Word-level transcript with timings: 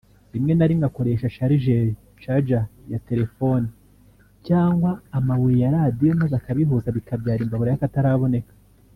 rimwe 0.33 0.53
na 0.55 0.67
rimwe 0.69 0.85
akoresha 0.89 1.33
sharijeri 1.35 1.91
(Charger) 2.21 2.63
ya 2.91 2.99
telefoni 3.09 3.67
cyangwa 4.47 4.91
amabuye 5.17 5.57
ya 5.63 5.73
Radiyo 5.77 6.11
maze 6.21 6.33
akabihuza 6.37 6.95
bikabyara 6.97 7.43
imbabura 7.45 7.71
y’akataraboneka 7.71 8.53